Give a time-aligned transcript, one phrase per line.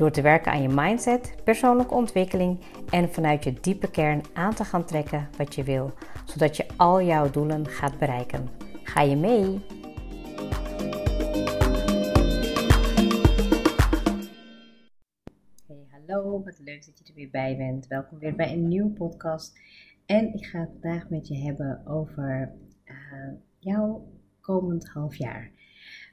[0.00, 4.64] Door te werken aan je mindset, persoonlijke ontwikkeling en vanuit je diepe kern aan te
[4.64, 5.92] gaan trekken wat je wil,
[6.24, 8.48] zodat je al jouw doelen gaat bereiken.
[8.82, 9.60] Ga je mee?
[15.66, 17.86] Hey, hallo, wat leuk dat je er weer bij bent.
[17.86, 19.58] Welkom weer bij een nieuwe podcast.
[20.06, 22.52] En ik ga het vandaag met je hebben over
[22.84, 22.94] uh,
[23.58, 24.08] jouw
[24.40, 25.50] komend half jaar.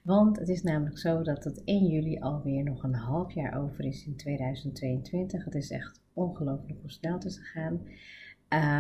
[0.08, 3.86] Want het is namelijk zo dat het 1 juli alweer nog een half jaar over
[3.86, 5.46] is in 2022.
[5.46, 7.82] Het is echt ongelooflijk hoe snel het is gegaan.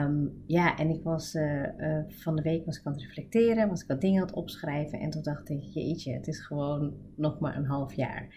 [0.06, 3.69] Um, ja, en ik was uh, uh, van de week was ik aan het reflecteren,
[3.69, 5.00] was ik wat dingen aan het opschrijven.
[5.00, 8.28] En toen dacht ik, jeetje, het is gewoon nog maar een half jaar.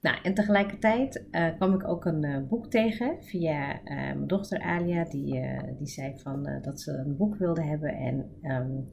[0.00, 5.04] Nou, en tegelijkertijd uh, kwam ik ook een boek tegen via mijn dochter Alia.
[5.04, 5.40] Die,
[5.78, 7.94] die zei van, dat ze een boek wilde hebben.
[7.94, 8.88] En um,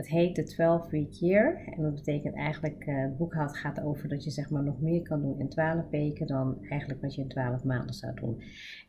[0.00, 1.62] het heet de 12 Week Year.
[1.76, 5.02] En dat betekent eigenlijk, uh, het boek gaat over dat je zeg maar nog meer
[5.02, 8.42] kan doen in 12 weken dan eigenlijk wat je in 12 maanden zou doen.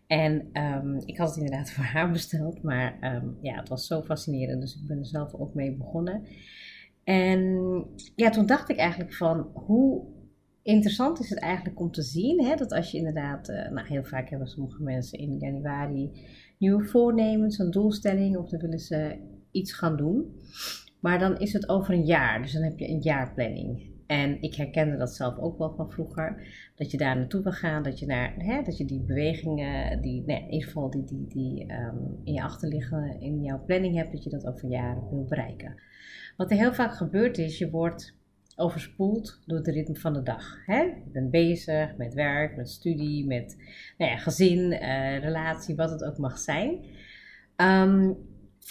[0.08, 4.02] En um, ik had het inderdaad voor haar besteld, maar um, ja, het was zo
[4.02, 4.62] fascinerend.
[4.62, 6.24] Dus ik ben er zelf ook mee begonnen.
[7.04, 7.40] En
[8.16, 10.04] ja, toen dacht ik eigenlijk van hoe
[10.64, 14.04] interessant is het eigenlijk om te zien hè, dat als je inderdaad, uh, nou heel
[14.04, 16.12] vaak hebben sommige mensen in januari
[16.58, 19.18] nieuwe voornemens, een doelstelling of dan willen ze
[19.52, 20.36] iets gaan doen.
[21.02, 23.90] Maar dan is het over een jaar, dus dan heb je een jaarplanning.
[24.08, 26.48] En ik herkende dat zelf ook wel van vroeger.
[26.76, 30.24] Dat je daar naartoe wil gaan, dat je, naar, hè, dat je die bewegingen, die,
[30.26, 34.12] nee, in ieder geval die, die, die um, in je achterliggen in jouw planning hebt,
[34.12, 35.76] dat je dat over jaren wil bereiken.
[36.38, 38.16] Wat er heel vaak gebeurt is, je wordt
[38.56, 40.66] overspoeld door het ritme van de dag.
[40.66, 40.82] Hè?
[40.82, 43.58] Je bent bezig met werk, met studie, met
[43.98, 46.80] nou ja, gezin, uh, relatie, wat het ook mag zijn.
[47.56, 48.18] Um,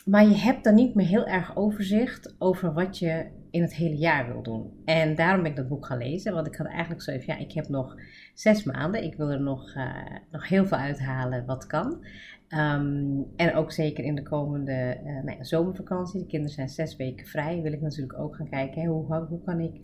[0.05, 3.97] maar je hebt dan niet meer heel erg overzicht over wat je in het hele
[3.97, 4.73] jaar wil doen.
[4.85, 6.35] En daarom ben ik dat boek gaan lezen.
[6.35, 7.97] Want ik had eigenlijk zo even, ja, ik heb nog
[8.35, 9.05] zes maanden.
[9.05, 9.95] Ik wil er nog, uh,
[10.31, 12.05] nog heel veel uithalen wat kan.
[12.49, 16.21] Um, en ook zeker in de komende uh, nou ja, zomervakantie.
[16.21, 17.63] De kinderen zijn zes weken vrij.
[17.63, 19.81] Wil ik natuurlijk ook gaan kijken, hè, hoe, hoe kan ik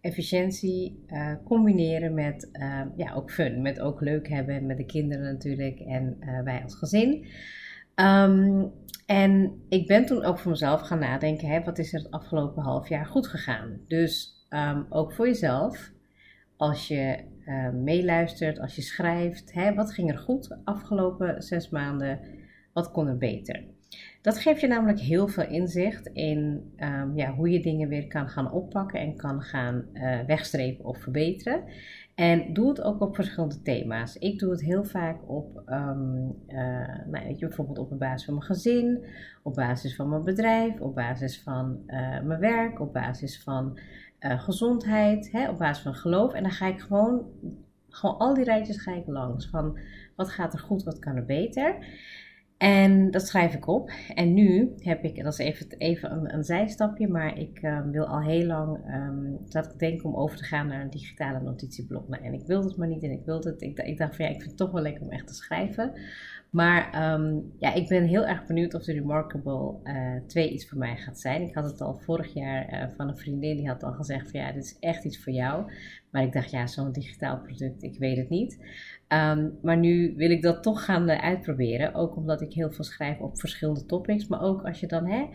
[0.00, 2.50] efficiëntie uh, combineren met
[2.96, 3.62] ja, ook fun.
[3.62, 7.26] Met ook leuk hebben met de kinderen natuurlijk en wij als gezin.
[7.94, 8.72] Um,
[9.10, 12.62] en ik ben toen ook voor mezelf gaan nadenken, hè, wat is er het afgelopen
[12.62, 13.80] half jaar goed gegaan?
[13.86, 15.90] Dus um, ook voor jezelf,
[16.56, 21.68] als je uh, meeluistert, als je schrijft, hè, wat ging er goed de afgelopen zes
[21.68, 22.20] maanden,
[22.72, 23.64] wat kon er beter?
[24.22, 28.28] Dat geeft je namelijk heel veel inzicht in um, ja, hoe je dingen weer kan
[28.28, 31.64] gaan oppakken en kan gaan uh, wegstrepen of verbeteren.
[32.20, 34.16] En doe het ook op verschillende thema's.
[34.16, 36.56] Ik doe het heel vaak op, um, uh,
[37.06, 39.04] nou, je, bijvoorbeeld op basis van mijn gezin,
[39.42, 43.78] op basis van mijn bedrijf, op basis van uh, mijn werk, op basis van
[44.20, 46.32] uh, gezondheid, hè, op basis van geloof.
[46.32, 47.24] En dan ga ik gewoon,
[47.88, 49.48] gewoon al die rijtjes ga ik langs.
[49.48, 49.78] Van
[50.16, 51.76] wat gaat er goed, wat kan er beter.
[52.60, 53.90] En dat schrijf ik op.
[54.14, 58.22] En nu heb ik, dat is even, even een, zijstapje, maar ik um, wil al
[58.22, 62.08] heel lang, um, dat ik denk om over te gaan naar een digitale notitieblok.
[62.08, 63.62] Nou, en ik wilde het maar niet en ik wilde het.
[63.62, 65.92] Ik, ik dacht van ja, ik vind het toch wel lekker om echt te schrijven.
[66.50, 70.78] Maar um, ja, ik ben heel erg benieuwd of de Remarkable uh, 2 iets voor
[70.78, 71.42] mij gaat zijn.
[71.42, 74.40] Ik had het al vorig jaar uh, van een vriendin, die had al gezegd van
[74.40, 75.72] ja, dit is echt iets voor jou.
[76.10, 78.58] Maar ik dacht ja, zo'n digitaal product, ik weet het niet.
[79.08, 81.94] Um, maar nu wil ik dat toch gaan uh, uitproberen.
[81.94, 84.26] Ook omdat ik heel veel schrijf op verschillende topics.
[84.26, 85.26] Maar ook als je dan, hè,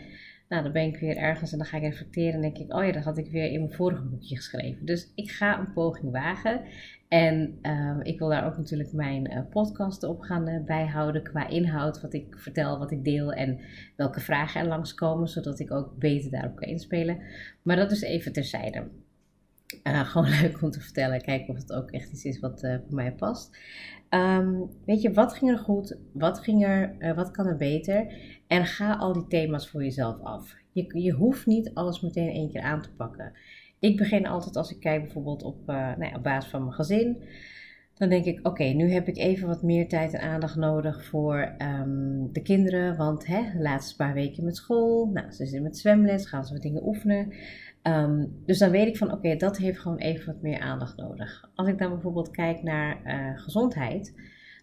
[0.50, 2.86] nou dan ben ik weer ergens en dan ga ik reflecteren en denk ik, oh
[2.86, 4.86] ja, dat had ik weer in mijn vorige boekje geschreven.
[4.86, 6.62] Dus ik ga een poging wagen.
[7.08, 11.48] En uh, ik wil daar ook natuurlijk mijn uh, podcast op gaan uh, bijhouden qua
[11.48, 13.60] inhoud, wat ik vertel, wat ik deel en
[13.96, 17.20] welke vragen er langskomen, zodat ik ook beter daarop kan inspelen.
[17.62, 18.88] Maar dat is even terzijde.
[19.84, 21.22] Uh, gewoon leuk om te vertellen.
[21.22, 23.58] Kijken of het ook echt iets is wat voor mij past.
[24.10, 25.98] Um, weet je, wat ging er goed?
[26.14, 28.14] Wat, ging er, wat kan er beter?
[28.48, 30.56] En ga al die thema's voor jezelf af.
[30.72, 33.34] Je, je hoeft niet alles meteen één keer aan te pakken.
[33.86, 37.24] Ik begin altijd als ik kijk bijvoorbeeld op, nou ja, op basis van mijn gezin.
[37.94, 41.56] Dan denk ik, oké, nu heb ik even wat meer tijd en aandacht nodig voor
[41.62, 42.98] um, de kinderen.
[42.98, 46.54] Want hè, de laatste paar weken met school, nou, ze zitten met zwemles, gaan ze
[46.54, 47.34] wat dingen oefenen.
[47.84, 51.50] Um, dus dan weet ik van oké, dat heeft gewoon even wat meer aandacht nodig.
[51.56, 54.14] Als ik dan bijvoorbeeld kijk naar uh, gezondheid,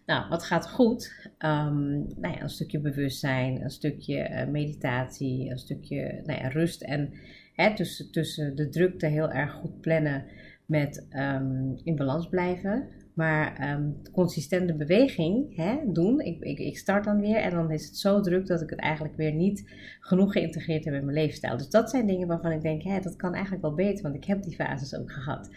[0.05, 1.29] Nou, wat gaat goed?
[1.39, 7.13] Um, nou ja, een stukje bewustzijn, een stukje meditatie, een stukje nou ja, rust en
[7.53, 10.25] hè, tussen, tussen de drukte heel erg goed plannen
[10.65, 12.87] met um, in balans blijven.
[13.13, 16.19] Maar um, consistente beweging hè, doen.
[16.19, 18.79] Ik, ik, ik, start dan weer en dan is het zo druk dat ik het
[18.79, 21.57] eigenlijk weer niet genoeg geïntegreerd heb in mijn leefstijl.
[21.57, 24.25] Dus dat zijn dingen waarvan ik denk, hè, dat kan eigenlijk wel beter, want ik
[24.25, 25.49] heb die fases ook gehad.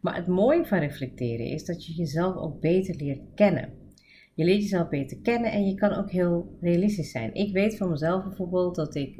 [0.00, 3.68] Maar het mooie van reflecteren is dat je jezelf ook beter leert kennen.
[4.34, 7.34] Je leert jezelf beter kennen en je kan ook heel realistisch zijn.
[7.34, 9.16] Ik weet van mezelf bijvoorbeeld dat ik,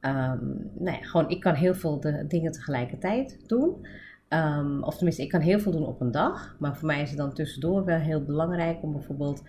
[0.00, 3.86] um, nou ja, gewoon, ik kan heel veel de dingen tegelijkertijd doen.
[4.28, 6.56] Um, of tenminste, ik kan heel veel doen op een dag.
[6.58, 9.42] Maar voor mij is het dan tussendoor wel heel belangrijk om bijvoorbeeld,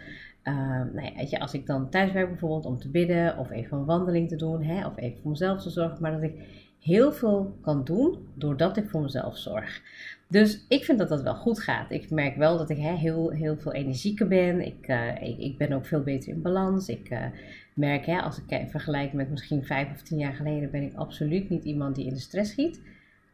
[0.43, 0.55] uh,
[0.93, 3.77] nou ja, weet je, als ik dan thuis werk bijvoorbeeld, om te bidden of even
[3.77, 6.01] een wandeling te doen, hè, of even voor mezelf te zorgen.
[6.01, 6.33] Maar dat ik
[6.79, 9.81] heel veel kan doen doordat ik voor mezelf zorg.
[10.27, 11.91] Dus ik vind dat dat wel goed gaat.
[11.91, 14.65] Ik merk wel dat ik hè, heel, heel veel energieker ben.
[14.65, 16.89] Ik, uh, ik, ben ook veel beter in balans.
[16.89, 17.25] Ik uh,
[17.73, 21.49] merk, hè, als ik vergelijk met misschien vijf of tien jaar geleden, ben ik absoluut
[21.49, 22.81] niet iemand die in de stress schiet.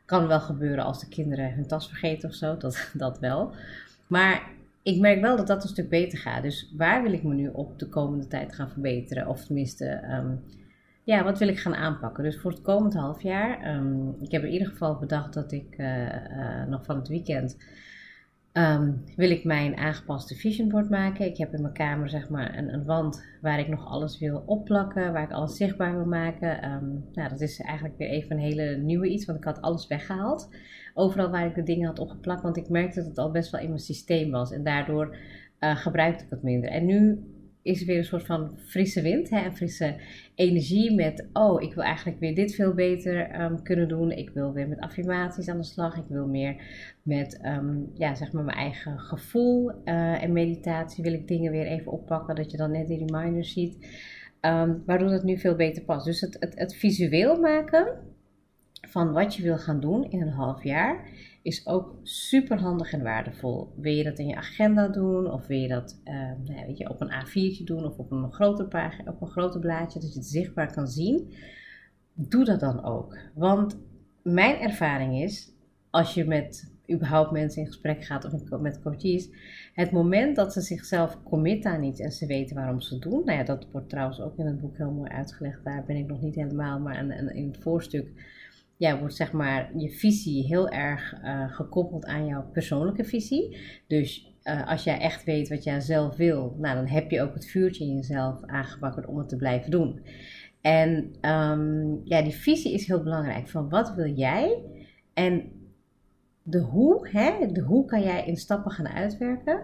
[0.06, 3.54] Kan wel gebeuren als de kinderen hun tas vergeten of zo, dat, dat wel.
[4.07, 4.50] Maar
[4.84, 6.44] ik merk wel dat dat een stuk beter gaat.
[6.44, 9.28] Dus waar wil ik me nu op de komende tijd gaan verbeteren?
[9.28, 10.44] Of tenminste, um,
[11.04, 12.24] ja, wat wil ik gaan aanpakken?
[12.24, 15.78] Dus voor het komend half jaar, um, ik heb in ieder geval bedacht dat ik
[15.78, 17.57] uh, uh, nog van het weekend
[18.57, 21.25] Um, wil ik mijn aangepaste vision board maken.
[21.25, 24.44] Ik heb in mijn kamer zeg maar een, een, wand waar ik nog alles wil
[24.45, 26.71] opplakken, waar ik alles zichtbaar wil maken.
[26.71, 29.88] Um, nou, dat is eigenlijk weer even een hele nieuwe iets, want ik had alles
[29.88, 30.50] weggehaald.
[30.94, 33.62] Overal waar ik de dingen had opgeplakt, want ik merkte dat het al best wel
[33.62, 34.51] in mijn systeem was.
[34.51, 35.15] En daardoor
[35.59, 36.69] uh, gebruikte ik het minder.
[36.69, 37.19] En nu
[37.68, 39.96] is weer een soort van frisse wind, hè, een frisse
[40.36, 44.12] energie met, oh, ik wil eigenlijk weer dit veel beter um, kunnen doen.
[44.12, 45.98] Ik wil weer met affirmaties aan de slag.
[45.98, 46.56] Ik wil meer
[47.04, 51.66] met, um, ja, zeg maar mijn eigen gevoel uh, en meditatie wil ik dingen weer
[51.66, 53.78] even oppakken, dat je dan net die reminders ziet.
[54.42, 56.06] Um, waardoor het nu veel beter past.
[56.06, 57.88] Dus het, het, het visueel maken
[58.97, 61.09] van wat je wil gaan doen in een half jaar
[61.41, 63.73] is ook super handig en waardevol.
[63.75, 66.89] Wil je dat in je agenda doen of wil je dat uh, nou, weet je,
[66.89, 70.27] op een A4'tje doen of op een pagina, op een grote blaadje, dat je het
[70.27, 71.33] zichtbaar kan zien?
[72.13, 73.17] Doe dat dan ook.
[73.33, 73.77] Want
[74.21, 75.51] mijn ervaring is,
[75.89, 79.29] als je met überhaupt mensen in gesprek gaat of met coaches,
[79.73, 83.25] het moment dat ze zichzelf committen aan iets en ze weten waarom ze het doen,
[83.25, 86.07] nou ja, dat wordt trouwens ook in het boek heel mooi uitgelegd, daar ben ik
[86.07, 88.35] nog niet helemaal, maar in het voorstuk
[88.77, 93.57] ja, wordt zeg maar je visie heel erg uh, gekoppeld aan jouw persoonlijke visie.
[93.88, 97.33] Dus uh, als jij echt weet wat jij zelf wil, nou, dan heb je ook
[97.33, 100.01] het vuurtje in jezelf aangewakkerd om het te blijven doen.
[100.62, 103.47] En um, ja, die visie is heel belangrijk.
[103.47, 104.63] Van wat wil jij?
[105.13, 105.51] En
[106.44, 109.63] de hoe, hè, de hoe kan jij in stappen gaan uitwerken.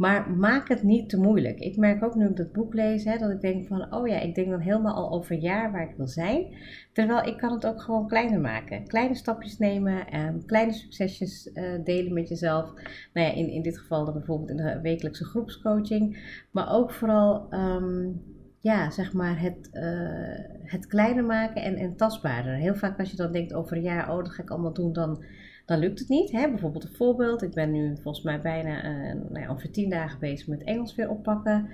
[0.00, 1.58] Maar maak het niet te moeilijk.
[1.58, 4.20] Ik merk ook nu ik dat boek lees, hè, dat ik denk van, oh ja,
[4.20, 6.46] ik denk dan helemaal al over een jaar waar ik wil zijn.
[6.92, 8.86] Terwijl ik kan het ook gewoon kleiner maken.
[8.86, 12.72] Kleine stapjes nemen, en kleine succesjes uh, delen met jezelf.
[13.12, 16.18] Nou ja, in, in dit geval dan bijvoorbeeld in de wekelijkse groepscoaching.
[16.50, 18.22] Maar ook vooral, um,
[18.58, 22.54] ja, zeg maar het, uh, het kleiner maken en, en tastbaarder.
[22.54, 24.92] Heel vaak als je dan denkt over een jaar, oh dat ga ik allemaal doen,
[24.92, 25.24] dan
[25.66, 26.32] dan lukt het niet.
[26.32, 26.48] Hè?
[26.50, 27.42] Bijvoorbeeld een voorbeeld.
[27.42, 30.94] Ik ben nu volgens mij bijna uh, nou ja, ongeveer tien dagen bezig met Engels
[30.94, 31.68] weer oppakken.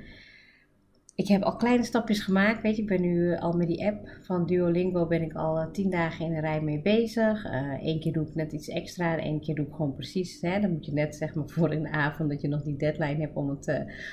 [1.14, 2.62] Ik heb al kleine stapjes gemaakt.
[2.62, 5.70] Weet je, ik ben nu al met die app van Duolingo ben ik al uh,
[5.70, 7.44] tien dagen in een rij mee bezig.
[7.80, 10.40] Eén keer doe ik net iets extra en één keer doe ik gewoon precies.
[10.40, 10.60] Hè?
[10.60, 13.20] Dan moet je net zeg maar voor in de avond dat je nog die deadline
[13.20, 13.62] hebt om het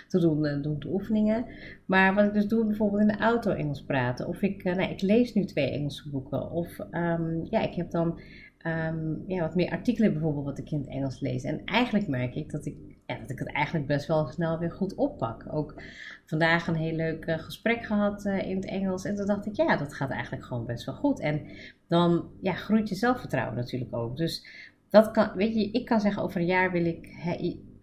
[0.07, 1.45] te doen, doen de oefeningen.
[1.85, 4.27] Maar wat ik dus doe, bijvoorbeeld in de auto Engels praten.
[4.27, 6.51] Of ik, nou, ik lees nu twee Engelse boeken.
[6.51, 8.19] Of um, ja, ik heb dan
[8.63, 11.43] um, ja, wat meer artikelen bijvoorbeeld wat ik in het Engels lees.
[11.43, 14.95] En eigenlijk merk ik dat ik, dat ik het eigenlijk best wel snel weer goed
[14.95, 15.45] oppak.
[15.51, 15.81] Ook
[16.25, 19.05] vandaag een heel leuk uh, gesprek gehad uh, in het Engels.
[19.05, 21.19] En toen dacht ik, ja, dat gaat eigenlijk gewoon best wel goed.
[21.19, 21.41] En
[21.87, 24.17] dan ja, groeit je zelfvertrouwen natuurlijk ook.
[24.17, 24.47] Dus
[24.89, 27.07] dat kan, weet je, ik kan zeggen over een jaar wil ik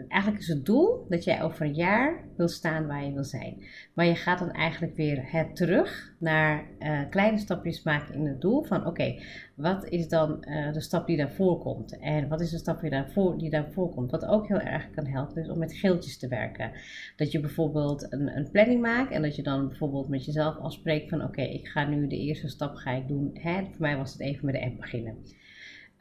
[0.09, 3.65] eigenlijk is het doel dat jij over een jaar wil staan waar je wil zijn.
[3.95, 8.41] Maar je gaat dan eigenlijk weer het terug naar uh, kleine stapjes maken in het
[8.41, 8.63] doel.
[8.63, 9.15] Van oké,
[9.55, 11.99] wat is dan uh, de stap die daarvoor komt?
[11.99, 14.11] En wat is de stap die daarvoor, die daarvoor komt?
[14.11, 16.73] Wat ook heel erg kan helpen is om met geeltjes te werken.
[17.17, 21.09] Dat je bijvoorbeeld een, een planning maakt en dat je dan bijvoorbeeld met jezelf afspreekt
[21.09, 23.31] van oké, ik ga nu de eerste stap ga ik doen.
[23.35, 23.63] Hè?
[23.63, 25.17] Voor mij was het even met de app beginnen.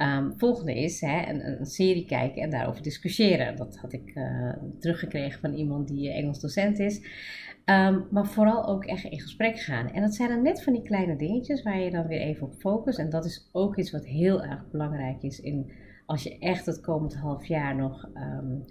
[0.01, 3.55] Um, volgende is hè, een, een, serie kijken en daarover discussiëren.
[3.55, 6.97] Dat had ik uh, teruggekregen van iemand die Engels docent is.
[7.65, 9.91] Um, maar vooral ook echt in gesprek gaan.
[9.91, 12.53] En dat zijn dan net van die kleine dingetjes waar je dan weer even op
[12.53, 12.99] focust.
[12.99, 15.71] En dat is ook iets wat heel erg belangrijk is in,
[16.05, 18.65] als je echt het komend half jaar nog um,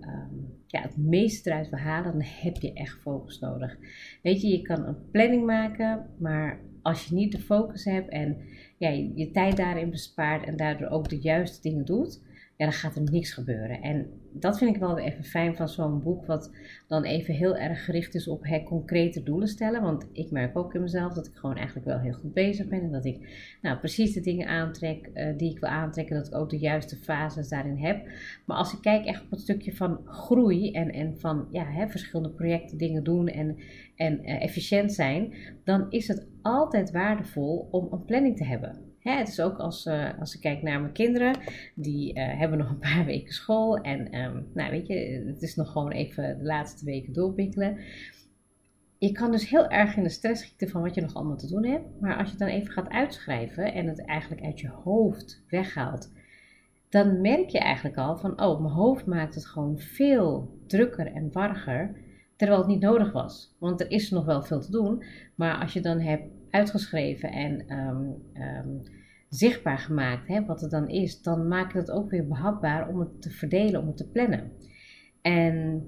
[0.00, 0.34] ehm,
[0.66, 3.76] ja, het meeste eruit wil halen, dan heb je echt focus nodig.
[4.22, 8.36] Weet je, je kan een planning maken, maar als je niet de focus hebt en
[8.78, 12.22] je, je tijd daarin bespaart en daardoor ook de juiste dingen doet,
[12.60, 13.82] ja, dan gaat er niks gebeuren.
[13.82, 16.50] En dat vind ik wel even fijn van zo'n boek, wat
[16.88, 19.82] dan even heel erg gericht is op concrete doelen stellen.
[19.82, 22.82] Want ik merk ook in mezelf dat ik gewoon eigenlijk wel heel goed bezig ben.
[22.82, 23.28] En dat ik
[23.62, 26.16] nou, precies de dingen aantrek uh, die ik wil aantrekken.
[26.16, 28.06] Dat ik ook de juiste fases daarin heb.
[28.46, 31.88] Maar als ik kijk echt op het stukje van groei en, en van ja, hè,
[31.88, 33.56] verschillende projecten dingen doen en,
[33.96, 38.89] en uh, efficiënt zijn, dan is het altijd waardevol om een planning te hebben.
[39.00, 41.36] Hè, het is ook als, uh, als ik kijk naar mijn kinderen,
[41.74, 43.76] die uh, hebben nog een paar weken school.
[43.76, 47.78] En um, nou weet je, het is nog gewoon even de laatste weken doorbikkelen.
[48.98, 51.46] Je kan dus heel erg in de stress schieten van wat je nog allemaal te
[51.46, 52.00] doen hebt.
[52.00, 56.12] Maar als je dan even gaat uitschrijven en het eigenlijk uit je hoofd weghaalt,
[56.88, 61.32] dan merk je eigenlijk al van, oh, mijn hoofd maakt het gewoon veel drukker en
[61.32, 61.96] warriger,
[62.36, 63.56] terwijl het niet nodig was.
[63.58, 65.04] Want er is nog wel veel te doen,
[65.34, 68.82] maar als je dan hebt uitgeschreven en um, um,
[69.28, 73.30] zichtbaar gemaakt, wat het dan is, dan maakt het ook weer behapbaar om het te
[73.30, 74.52] verdelen, om het te plannen.
[75.22, 75.86] En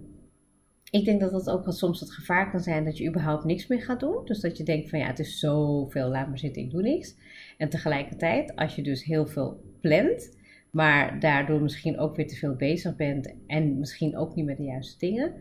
[0.91, 3.67] ik denk dat dat ook wel soms het gevaar kan zijn dat je überhaupt niks
[3.67, 4.25] meer gaat doen.
[4.25, 7.17] Dus dat je denkt van ja, het is zoveel, laat maar zitten, ik doe niks.
[7.59, 10.39] En tegelijkertijd, als je dus heel veel plant,
[10.71, 14.63] maar daardoor misschien ook weer te veel bezig bent en misschien ook niet met de
[14.63, 15.35] juiste dingen,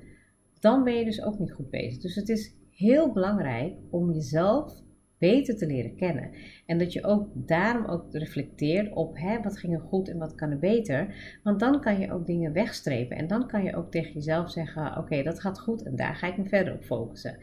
[0.59, 2.01] dan ben je dus ook niet goed bezig.
[2.01, 4.81] Dus het is heel belangrijk om jezelf
[5.21, 6.29] beter te leren kennen.
[6.65, 10.35] En dat je ook daarom ook reflecteert op hè, wat ging er goed en wat
[10.35, 11.15] kan er beter.
[11.43, 13.17] Want dan kan je ook dingen wegstrepen.
[13.17, 16.27] En dan kan je ook tegen jezelf zeggen: Oké, dat gaat goed en daar ga
[16.27, 17.37] ik me verder op focussen.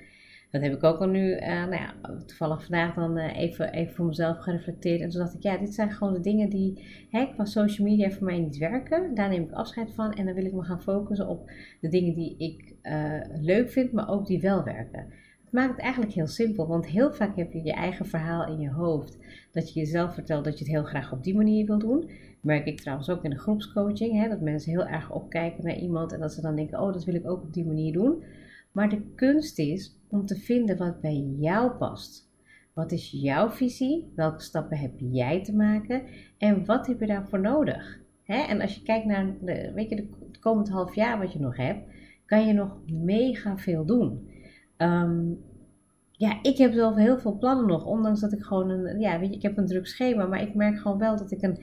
[0.51, 1.95] Dat heb ik ook al nu, uh, nou ja,
[2.27, 5.01] toevallig vandaag dan uh, even, even voor mezelf gereflecteerd.
[5.01, 8.11] En toen dacht ik, ja, dit zijn gewoon de dingen die hè, qua social media
[8.11, 9.15] voor mij niet werken.
[9.15, 10.13] Daar neem ik afscheid van.
[10.13, 13.93] En dan wil ik me gaan focussen op de dingen die ik uh, leuk vind,
[13.93, 15.07] maar ook die wel werken.
[15.49, 18.61] Het maakt het eigenlijk heel simpel, want heel vaak heb je je eigen verhaal in
[18.61, 19.19] je hoofd.
[19.53, 22.11] Dat je jezelf vertelt dat je het heel graag op die manier wil doen.
[22.41, 26.13] merk ik trouwens ook in de groepscoaching, hè, dat mensen heel erg opkijken naar iemand
[26.13, 28.23] en dat ze dan denken, oh dat wil ik ook op die manier doen.
[28.73, 32.31] Maar de kunst is om te vinden wat bij jou past.
[32.75, 34.13] Wat is jouw visie?
[34.15, 36.03] Welke stappen heb jij te maken?
[36.39, 38.01] En wat heb je daarvoor nodig?
[38.25, 41.41] En als je kijkt naar de, weet je, de, het komend half jaar wat je
[41.41, 41.93] nog hebt,
[42.27, 44.37] kan je nog mega veel doen.
[44.79, 45.41] Um,
[46.13, 47.85] ja, ik heb zelf heel veel plannen nog.
[47.85, 50.27] Ondanks dat ik gewoon een, ja, weet je, ik heb een druk schema.
[50.27, 51.59] Maar ik merk gewoon wel dat ik een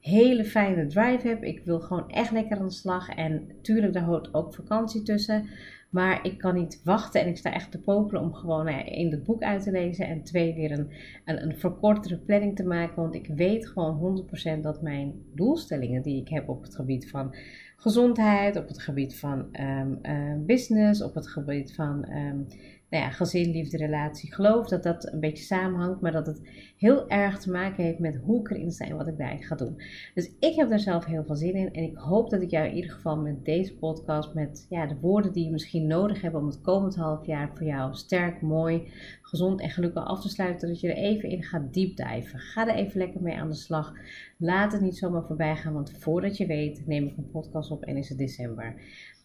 [0.00, 1.42] hele fijne drive heb.
[1.42, 3.08] Ik wil gewoon echt lekker aan de slag.
[3.08, 5.48] En tuurlijk, daar hoort ook vakantie tussen.
[5.90, 9.10] Maar ik kan niet wachten en ik sta echt te popelen om gewoon nou één
[9.10, 10.90] het boek uit te lezen en twee weer een,
[11.24, 13.02] een, een verkortere planning te maken.
[13.02, 14.24] Want ik weet gewoon
[14.58, 17.34] 100% dat mijn doelstellingen die ik heb op het gebied van
[17.80, 22.46] gezondheid, op het gebied van um, uh, business, op het gebied van um,
[22.90, 26.40] nou ja, gezin, liefde, relatie, geloof dat dat een beetje samenhangt, maar dat het
[26.76, 29.54] heel erg te maken heeft met hoe ik erin sta en wat ik daarin ga
[29.56, 29.82] doen.
[30.14, 32.68] Dus ik heb daar zelf heel veel zin in en ik hoop dat ik jou
[32.68, 36.34] in ieder geval met deze podcast, met ja, de woorden die je misschien nodig hebt
[36.34, 38.92] om het komend half jaar voor jou sterk, mooi,
[39.22, 42.38] gezond en gelukkig af te sluiten, dat je er even in gaat diepdijven.
[42.38, 43.92] Ga er even lekker mee aan de slag.
[44.38, 47.82] Laat het niet zomaar voorbij gaan, want voordat je weet neem ik een podcast op
[47.82, 48.74] en is het december.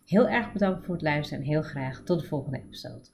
[0.06, 3.14] Heel erg bedankt voor het luisteren en heel graag tot de volgende episode.